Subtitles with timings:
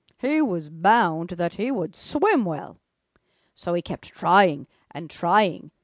[0.17, 2.79] He was bound that he would swim well.
[3.53, 5.69] So he kept trying and trying.